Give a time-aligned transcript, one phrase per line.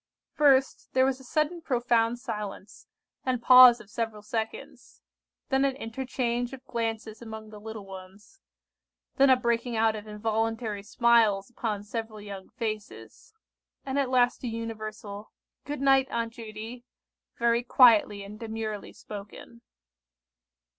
[0.33, 2.87] First, there was a sudden profound silence,
[3.23, 4.99] and pause of several seconds;
[5.49, 8.39] then an interchange of glances among the little ones;
[9.17, 13.35] then a breaking out of involuntary smiles upon several young faces;
[13.85, 15.31] and at last a universal
[15.65, 16.83] "Good night, Aunt Judy!"
[17.37, 19.61] very quietly and demurely spoken.